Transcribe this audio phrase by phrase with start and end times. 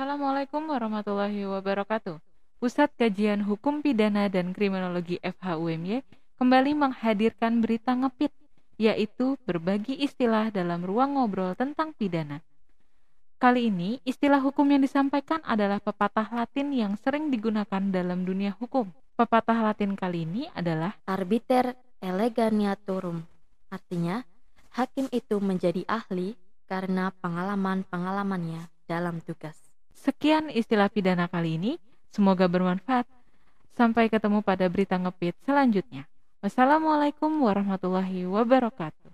[0.00, 2.24] Assalamualaikum warahmatullahi wabarakatuh.
[2.56, 6.00] Pusat Kajian Hukum Pidana dan Kriminologi FHUMY
[6.40, 8.32] kembali menghadirkan berita ngepit,
[8.80, 12.40] yaitu berbagi istilah dalam ruang ngobrol tentang pidana.
[13.36, 18.88] Kali ini, istilah hukum yang disampaikan adalah pepatah Latin yang sering digunakan dalam dunia hukum.
[19.20, 23.20] Pepatah Latin kali ini adalah Arbiter eleganiatorum,
[23.68, 24.24] artinya
[24.72, 29.69] hakim itu menjadi ahli karena pengalaman-pengalamannya dalam tugas.
[30.00, 31.72] Sekian istilah pidana kali ini,
[32.08, 33.04] semoga bermanfaat.
[33.76, 36.08] Sampai ketemu pada berita ngepit selanjutnya.
[36.40, 39.09] Wassalamualaikum warahmatullahi wabarakatuh.